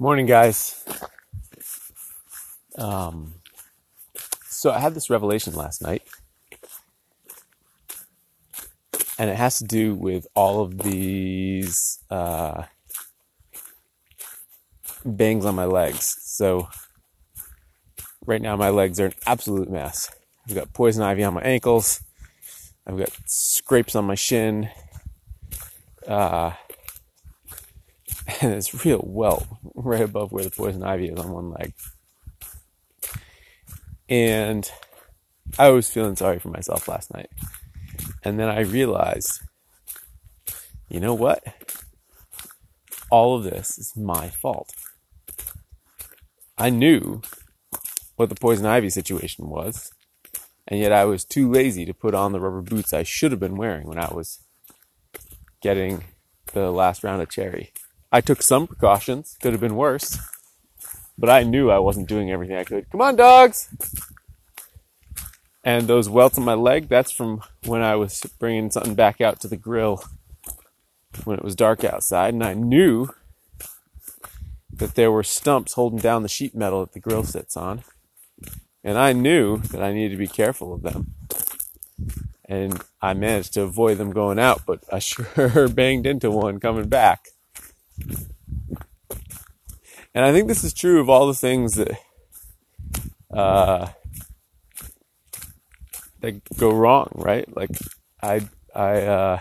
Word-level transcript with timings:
Morning, 0.00 0.26
guys. 0.26 0.84
Um, 2.76 3.34
so 4.44 4.70
I 4.70 4.78
had 4.78 4.94
this 4.94 5.10
revelation 5.10 5.56
last 5.56 5.82
night, 5.82 6.02
and 9.18 9.28
it 9.28 9.34
has 9.34 9.58
to 9.58 9.64
do 9.64 9.96
with 9.96 10.28
all 10.36 10.62
of 10.62 10.78
these 10.78 11.98
uh, 12.10 12.62
bangs 15.04 15.44
on 15.44 15.56
my 15.56 15.64
legs. 15.64 16.14
So 16.20 16.68
right 18.24 18.40
now, 18.40 18.54
my 18.54 18.70
legs 18.70 19.00
are 19.00 19.06
an 19.06 19.14
absolute 19.26 19.68
mess. 19.68 20.12
I've 20.48 20.54
got 20.54 20.72
poison 20.72 21.02
ivy 21.02 21.24
on 21.24 21.34
my 21.34 21.42
ankles. 21.42 22.04
I've 22.86 22.98
got 22.98 23.10
scrapes 23.26 23.96
on 23.96 24.04
my 24.04 24.14
shin. 24.14 24.70
Uh, 26.06 26.52
and 28.40 28.52
it's 28.52 28.84
real 28.84 29.02
welt 29.06 29.46
right 29.74 30.02
above 30.02 30.32
where 30.32 30.44
the 30.44 30.50
poison 30.50 30.82
ivy 30.82 31.08
is 31.08 31.18
on 31.18 31.30
one 31.30 31.50
leg. 31.50 31.72
And 34.08 34.70
I 35.58 35.70
was 35.70 35.88
feeling 35.88 36.16
sorry 36.16 36.38
for 36.38 36.48
myself 36.48 36.88
last 36.88 37.12
night. 37.12 37.30
And 38.22 38.38
then 38.38 38.48
I 38.48 38.60
realized, 38.60 39.40
you 40.88 41.00
know 41.00 41.14
what? 41.14 41.42
All 43.10 43.36
of 43.36 43.44
this 43.44 43.78
is 43.78 43.96
my 43.96 44.28
fault. 44.28 44.72
I 46.58 46.70
knew 46.70 47.22
what 48.16 48.28
the 48.28 48.34
poison 48.34 48.66
ivy 48.66 48.90
situation 48.90 49.48
was, 49.48 49.92
and 50.66 50.80
yet 50.80 50.92
I 50.92 51.04
was 51.04 51.24
too 51.24 51.50
lazy 51.50 51.86
to 51.86 51.94
put 51.94 52.14
on 52.14 52.32
the 52.32 52.40
rubber 52.40 52.60
boots 52.60 52.92
I 52.92 53.04
should 53.04 53.30
have 53.30 53.40
been 53.40 53.56
wearing 53.56 53.86
when 53.86 53.98
I 53.98 54.12
was 54.12 54.40
getting 55.62 56.04
the 56.52 56.70
last 56.70 57.04
round 57.04 57.22
of 57.22 57.30
cherry. 57.30 57.72
I 58.10 58.20
took 58.20 58.42
some 58.42 58.66
precautions, 58.66 59.36
could 59.42 59.52
have 59.52 59.60
been 59.60 59.76
worse, 59.76 60.18
but 61.16 61.28
I 61.28 61.42
knew 61.42 61.70
I 61.70 61.78
wasn't 61.78 62.08
doing 62.08 62.30
everything 62.30 62.56
I 62.56 62.64
could. 62.64 62.90
Come 62.90 63.00
on, 63.00 63.16
dogs! 63.16 63.68
And 65.64 65.86
those 65.86 66.08
welts 66.08 66.38
on 66.38 66.44
my 66.44 66.54
leg, 66.54 66.88
that's 66.88 67.12
from 67.12 67.42
when 67.66 67.82
I 67.82 67.96
was 67.96 68.22
bringing 68.38 68.70
something 68.70 68.94
back 68.94 69.20
out 69.20 69.40
to 69.40 69.48
the 69.48 69.56
grill 69.56 70.02
when 71.24 71.38
it 71.38 71.44
was 71.44 71.54
dark 71.54 71.84
outside, 71.84 72.32
and 72.34 72.44
I 72.44 72.54
knew 72.54 73.08
that 74.78 74.94
there 74.94 75.10
were 75.10 75.24
stumps 75.24 75.74
holding 75.74 75.98
down 75.98 76.22
the 76.22 76.28
sheet 76.28 76.54
metal 76.54 76.80
that 76.80 76.92
the 76.92 77.00
grill 77.00 77.24
sits 77.24 77.56
on. 77.56 77.82
And 78.84 78.96
I 78.96 79.12
knew 79.12 79.58
that 79.58 79.82
I 79.82 79.92
needed 79.92 80.12
to 80.12 80.16
be 80.16 80.28
careful 80.28 80.72
of 80.72 80.82
them. 80.82 81.14
And 82.44 82.80
I 83.02 83.12
managed 83.14 83.54
to 83.54 83.62
avoid 83.62 83.98
them 83.98 84.12
going 84.12 84.38
out, 84.38 84.62
but 84.66 84.84
I 84.90 84.98
sure 85.00 85.68
banged 85.68 86.06
into 86.06 86.30
one 86.30 86.60
coming 86.60 86.88
back. 86.88 87.28
And 90.14 90.24
I 90.24 90.32
think 90.32 90.48
this 90.48 90.64
is 90.64 90.72
true 90.72 91.00
of 91.00 91.08
all 91.08 91.26
the 91.26 91.34
things 91.34 91.74
that 91.74 91.96
uh, 93.32 93.88
that 96.20 96.42
go 96.56 96.70
wrong, 96.70 97.10
right? 97.14 97.48
Like 97.54 97.70
I 98.22 98.48
I 98.74 99.02
uh, 99.02 99.40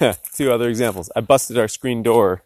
two 0.34 0.52
other 0.52 0.68
examples. 0.68 1.10
I 1.14 1.20
busted 1.20 1.58
our 1.58 1.68
screen 1.68 2.02
door 2.02 2.44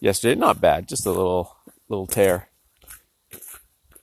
yesterday. 0.00 0.38
Not 0.38 0.60
bad, 0.60 0.88
just 0.88 1.06
a 1.06 1.10
little 1.10 1.56
little 1.88 2.06
tear. 2.06 2.48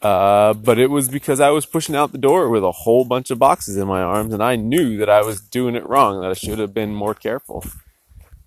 Uh, 0.02 0.54
but 0.54 0.80
it 0.80 0.90
was 0.90 1.10
because 1.10 1.40
I 1.40 1.52
was 1.52 1.68
pushing 1.68 1.96
out 1.96 2.12
the 2.12 2.18
door 2.18 2.50
with 2.50 2.64
a 2.64 2.72
whole 2.72 3.06
bunch 3.06 3.30
of 3.30 3.38
boxes 3.38 3.78
in 3.78 3.88
my 3.88 4.02
arms, 4.02 4.34
and 4.34 4.42
I 4.42 4.56
knew 4.56 4.98
that 4.98 5.10
I 5.10 5.22
was 5.22 5.42
doing 5.42 5.76
it 5.76 5.88
wrong. 5.88 6.22
That 6.22 6.32
I 6.32 6.34
should 6.34 6.60
have 6.60 6.74
been 6.74 6.94
more 6.94 7.14
careful. 7.14 7.64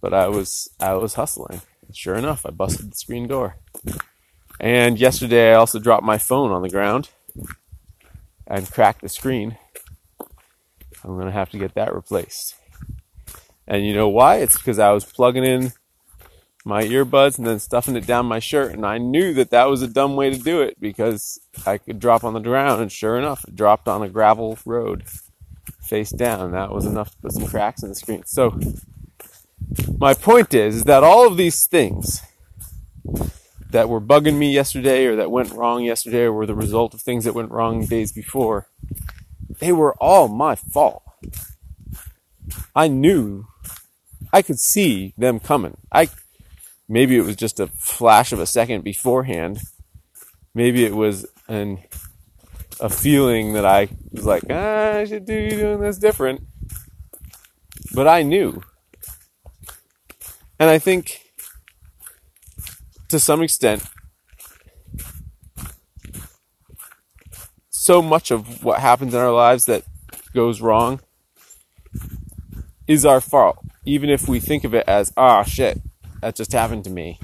But 0.05 0.12
I 0.12 0.28
was 0.28 0.69
I 0.78 0.92
was 0.92 1.14
hustling. 1.14 1.62
Sure 1.91 2.14
enough, 2.14 2.44
I 2.44 2.50
busted 2.50 2.92
the 2.92 2.94
screen 2.94 3.27
door. 3.27 3.56
And 4.61 4.98
yesterday, 4.98 5.52
I 5.52 5.55
also 5.55 5.78
dropped 5.78 6.05
my 6.05 6.19
phone 6.19 6.50
on 6.50 6.61
the 6.61 6.69
ground 6.69 7.08
and 8.46 8.70
cracked 8.70 9.01
the 9.01 9.08
screen. 9.08 9.56
I'm 11.02 11.17
gonna 11.17 11.30
have 11.30 11.48
to 11.52 11.58
get 11.58 11.73
that 11.77 11.95
replaced. 11.95 12.55
And 13.67 13.86
you 13.86 13.95
know 13.95 14.11
why? 14.11 14.40
It's 14.40 14.58
because 14.58 14.78
I 14.78 14.92
was 14.92 15.06
plugging 15.06 15.42
in 15.42 15.73
my 16.67 16.84
earbuds 16.84 17.39
and 17.39 17.46
then 17.46 17.58
stuffing 17.58 17.96
it 17.96 18.07
down 18.07 18.27
my 18.27 18.40
shirt. 18.40 18.73
And 18.73 18.84
I 18.84 18.98
knew 18.98 19.33
that 19.33 19.52
that 19.52 19.70
was 19.70 19.80
a 19.80 19.89
dumb 19.89 20.17
way 20.17 20.28
to 20.28 20.39
do 20.39 20.61
it 20.61 20.78
because 20.78 21.40
I 21.64 21.78
could 21.78 21.98
drop 21.98 22.24
on 22.24 22.34
the 22.34 22.40
ground. 22.40 22.83
And 22.83 22.92
sure 22.92 23.17
enough, 23.17 23.42
it 23.48 23.57
dropped 23.57 23.89
on 23.89 24.02
a 24.02 24.11
gravel 24.11 24.58
road 24.67 25.05
face 25.80 26.11
down. 26.11 26.52
That 26.52 26.73
was 26.73 26.84
enough 26.84 27.11
to 27.12 27.17
put 27.23 27.33
some 27.33 27.46
cracks 27.46 27.83
in 27.83 27.89
the 27.89 27.95
screen. 27.95 28.24
So 28.27 28.61
my 29.98 30.14
point 30.14 30.55
is, 30.55 30.77
is 30.77 30.85
that 30.85 31.05
all 31.05 31.27
of 31.27 31.36
these 31.36 31.67
things 31.67 32.20
that 33.70 33.89
were 33.89 34.01
bugging 34.01 34.36
me 34.36 34.52
yesterday 34.52 35.07
or 35.07 35.17
that 35.17 35.30
went 35.30 35.52
wrong 35.52 35.83
yesterday 35.83 36.23
or 36.23 36.33
were 36.33 36.47
the 36.47 36.55
result 36.55 36.95
of 36.95 37.01
things 37.01 37.25
that 37.25 37.35
went 37.35 37.51
wrong 37.51 37.85
days 37.86 38.13
before, 38.13 38.69
they 39.58 39.73
were 39.73 39.95
all 39.95 40.29
my 40.29 40.55
fault. 40.55 41.02
I 42.75 42.89
knew 42.89 43.47
I 44.33 44.42
could 44.42 44.58
see 44.58 45.14
them 45.17 45.41
coming. 45.41 45.77
I 45.92 46.08
maybe 46.89 47.17
it 47.17 47.25
was 47.25 47.36
just 47.36 47.61
a 47.61 47.67
flash 47.67 48.33
of 48.33 48.41
a 48.41 48.46
second 48.46 48.85
beforehand. 48.85 49.61
Maybe 50.55 50.85
it 50.85 50.95
was 50.95 51.27
an 51.48 51.83
a 52.81 52.89
feeling 52.89 53.52
that 53.55 53.64
I 53.64 53.89
was 54.13 54.27
like, 54.27 54.45
ah, 54.51 54.98
I 54.98 55.05
should 55.05 55.25
do 55.25 55.51
doing 55.51 55.81
this 55.81 55.98
different. 55.98 56.42
But 57.95 58.08
I 58.08 58.23
knew. 58.23 58.63
And 60.58 60.70
I 60.70 60.78
think 60.78 61.20
to 63.08 63.18
some 63.18 63.42
extent 63.42 63.84
so 67.70 68.00
much 68.00 68.30
of 68.30 68.64
what 68.64 68.80
happens 68.80 69.14
in 69.14 69.20
our 69.20 69.32
lives 69.32 69.66
that 69.66 69.84
goes 70.32 70.60
wrong 70.60 71.00
is 72.86 73.04
our 73.04 73.20
fault. 73.20 73.58
Even 73.84 74.08
if 74.08 74.28
we 74.28 74.40
think 74.40 74.64
of 74.64 74.74
it 74.74 74.84
as, 74.88 75.12
ah, 75.16 75.42
shit, 75.42 75.80
that 76.20 76.34
just 76.34 76.52
happened 76.52 76.84
to 76.84 76.90
me. 76.90 77.18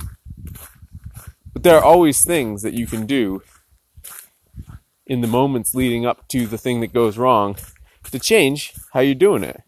But 1.53 1.63
there 1.63 1.77
are 1.77 1.85
always 1.85 2.25
things 2.25 2.63
that 2.63 2.75
you 2.75 2.87
can 2.87 3.07
do 3.07 3.43
in 5.07 5.23
the 5.23 5.27
moments 5.27 5.75
leading 5.75 6.05
up 6.07 6.29
to 6.29 6.47
the 6.47 6.59
thing 6.59 6.81
that 6.81 6.93
goes 6.93 7.17
wrong 7.17 7.57
to 8.11 8.19
change 8.19 8.75
how 8.93 9.01
you're 9.01 9.15
doing 9.15 9.43
it. 9.43 9.63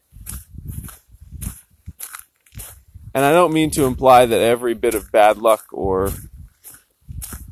And 3.14 3.24
I 3.24 3.32
don't 3.32 3.52
mean 3.52 3.70
to 3.72 3.84
imply 3.84 4.26
that 4.26 4.40
every 4.40 4.74
bit 4.74 4.94
of 4.94 5.12
bad 5.12 5.38
luck 5.38 5.66
or 5.72 6.12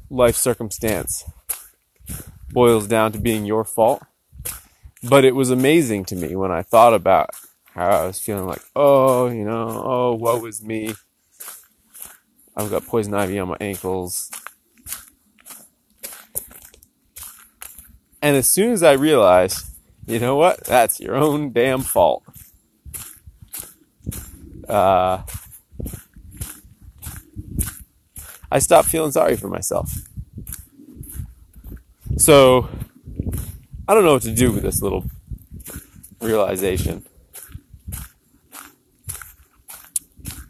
life 0.08 0.36
circumstance 0.36 1.24
boils 2.50 2.86
down 2.86 3.12
to 3.12 3.18
being 3.18 3.44
your 3.44 3.64
fault. 3.64 4.02
But 5.02 5.24
it 5.24 5.34
was 5.34 5.50
amazing 5.50 6.04
to 6.06 6.16
me 6.16 6.34
when 6.36 6.50
I 6.50 6.62
thought 6.62 6.94
about 6.94 7.30
how 7.74 7.88
I 7.88 8.06
was 8.06 8.20
feeling 8.20 8.46
like, 8.46 8.62
oh, 8.74 9.28
you 9.28 9.44
know, 9.44 9.82
oh, 9.84 10.14
woe 10.14 10.44
is 10.46 10.62
me. 10.62 10.94
I've 12.56 12.70
got 12.70 12.86
poison 12.86 13.14
ivy 13.14 13.38
on 13.38 13.48
my 13.48 13.56
ankles. 13.60 14.30
And 18.20 18.36
as 18.36 18.50
soon 18.50 18.72
as 18.72 18.82
I 18.82 18.92
realized, 18.92 19.64
you 20.06 20.18
know 20.18 20.36
what? 20.36 20.64
That's 20.64 21.00
your 21.00 21.14
own 21.14 21.52
damn 21.52 21.80
fault. 21.80 22.24
Uh, 24.68 25.22
I 28.50 28.58
stopped 28.58 28.88
feeling 28.88 29.12
sorry 29.12 29.36
for 29.36 29.48
myself. 29.48 29.92
So, 32.16 32.68
I 33.88 33.94
don't 33.94 34.04
know 34.04 34.14
what 34.14 34.22
to 34.22 34.34
do 34.34 34.52
with 34.52 34.62
this 34.62 34.82
little 34.82 35.04
realization. 36.20 37.04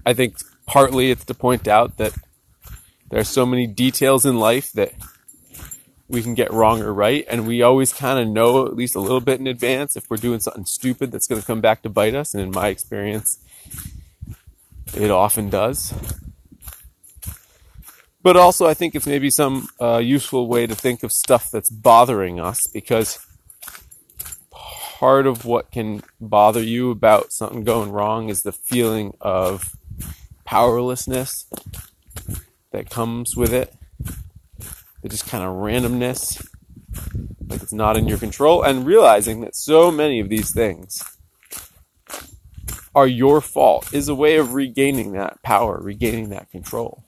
I 0.04 0.14
think 0.14 0.36
partly 0.66 1.10
it's 1.10 1.24
to 1.26 1.34
point 1.34 1.68
out 1.68 1.98
that 1.98 2.16
there 3.10 3.20
are 3.20 3.24
so 3.24 3.44
many 3.44 3.66
details 3.66 4.24
in 4.24 4.38
life 4.38 4.72
that 4.72 4.92
we 6.08 6.22
can 6.22 6.34
get 6.34 6.52
wrong 6.52 6.82
or 6.82 6.92
right, 6.92 7.24
and 7.28 7.46
we 7.46 7.62
always 7.62 7.92
kind 7.92 8.18
of 8.18 8.26
know 8.28 8.66
at 8.66 8.74
least 8.74 8.96
a 8.96 9.00
little 9.00 9.20
bit 9.20 9.38
in 9.38 9.46
advance 9.46 9.96
if 9.96 10.10
we're 10.10 10.16
doing 10.16 10.40
something 10.40 10.64
stupid 10.64 11.12
that's 11.12 11.28
going 11.28 11.40
to 11.40 11.46
come 11.46 11.60
back 11.60 11.82
to 11.82 11.88
bite 11.88 12.14
us. 12.14 12.34
And 12.34 12.42
in 12.42 12.50
my 12.50 12.68
experience, 12.68 13.38
it 14.94 15.10
often 15.10 15.50
does. 15.50 15.94
But 18.22 18.36
also, 18.36 18.66
I 18.66 18.74
think 18.74 18.94
it's 18.94 19.06
maybe 19.06 19.30
some 19.30 19.68
uh, 19.80 19.98
useful 19.98 20.46
way 20.46 20.66
to 20.66 20.74
think 20.74 21.02
of 21.02 21.12
stuff 21.12 21.50
that's 21.50 21.70
bothering 21.70 22.38
us 22.38 22.66
because 22.66 23.18
part 24.50 25.26
of 25.26 25.46
what 25.46 25.70
can 25.70 26.02
bother 26.20 26.62
you 26.62 26.90
about 26.90 27.32
something 27.32 27.64
going 27.64 27.90
wrong 27.90 28.28
is 28.28 28.42
the 28.42 28.52
feeling 28.52 29.14
of 29.22 29.74
powerlessness 30.44 31.46
that 32.72 32.90
comes 32.90 33.34
with 33.34 33.54
it. 33.54 33.72
The 35.02 35.08
just 35.08 35.26
kind 35.26 35.42
of 35.42 35.54
randomness, 35.54 36.46
like 37.48 37.62
it's 37.62 37.72
not 37.72 37.96
in 37.96 38.06
your 38.06 38.18
control, 38.18 38.62
and 38.62 38.84
realizing 38.84 39.40
that 39.40 39.56
so 39.56 39.90
many 39.90 40.20
of 40.20 40.28
these 40.28 40.52
things 40.52 41.02
are 42.94 43.06
your 43.06 43.40
fault 43.40 43.94
is 43.94 44.08
a 44.08 44.14
way 44.14 44.36
of 44.36 44.52
regaining 44.52 45.12
that 45.12 45.42
power, 45.42 45.80
regaining 45.80 46.28
that 46.28 46.50
control. 46.50 47.04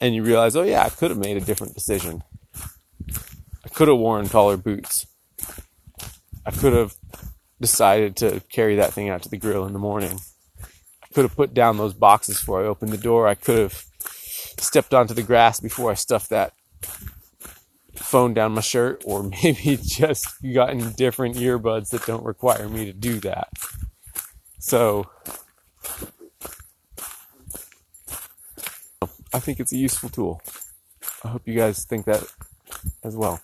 And 0.00 0.14
you 0.14 0.22
realize, 0.22 0.56
oh 0.56 0.62
yeah, 0.62 0.84
I 0.84 0.88
could 0.88 1.10
have 1.10 1.18
made 1.18 1.36
a 1.36 1.40
different 1.40 1.74
decision. 1.74 2.22
I 3.64 3.68
could 3.72 3.88
have 3.88 3.98
worn 3.98 4.28
taller 4.28 4.56
boots. 4.56 5.06
I 6.44 6.50
could 6.50 6.72
have 6.72 6.94
decided 7.60 8.16
to 8.16 8.40
carry 8.50 8.76
that 8.76 8.92
thing 8.92 9.08
out 9.08 9.22
to 9.22 9.28
the 9.28 9.36
grill 9.36 9.66
in 9.66 9.72
the 9.72 9.78
morning. 9.78 10.20
I 11.02 11.08
could 11.14 11.24
have 11.24 11.36
put 11.36 11.54
down 11.54 11.76
those 11.76 11.94
boxes 11.94 12.38
before 12.38 12.62
I 12.62 12.66
opened 12.66 12.92
the 12.92 12.98
door. 12.98 13.26
I 13.26 13.34
could 13.34 13.58
have 13.58 13.84
stepped 14.58 14.94
onto 14.94 15.14
the 15.14 15.22
grass 15.22 15.60
before 15.60 15.90
I 15.90 15.94
stuffed 15.94 16.30
that 16.30 16.52
phone 17.94 18.34
down 18.34 18.52
my 18.52 18.60
shirt, 18.60 19.02
or 19.04 19.22
maybe 19.42 19.78
just 19.82 20.28
gotten 20.54 20.92
different 20.92 21.36
earbuds 21.36 21.90
that 21.90 22.06
don't 22.06 22.24
require 22.24 22.68
me 22.68 22.84
to 22.84 22.92
do 22.92 23.20
that. 23.20 23.48
So, 24.58 25.08
I 29.36 29.38
think 29.38 29.60
it's 29.60 29.72
a 29.72 29.76
useful 29.76 30.08
tool. 30.08 30.40
I 31.22 31.28
hope 31.28 31.42
you 31.46 31.54
guys 31.54 31.84
think 31.84 32.06
that 32.06 32.24
as 33.04 33.14
well. 33.14 33.38